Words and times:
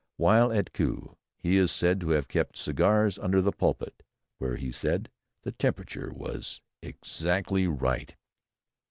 While 0.17 0.51
at 0.51 0.73
Kew 0.73 1.15
he 1.37 1.57
is 1.57 1.71
said 1.71 1.99
to 2.01 2.09
have 2.09 2.27
kept 2.27 2.57
cigars 2.57 3.19
under 3.19 3.39
the 3.39 3.51
pulpit, 3.51 4.01
where, 4.39 4.55
he 4.55 4.71
said, 4.71 5.11
the 5.43 5.51
temperature 5.51 6.11
was 6.11 6.59
exactly 6.81 7.67
right. 7.67 8.15